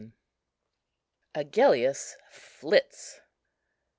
AGELLIUS 1.35 2.17
FLITS. 2.31 3.21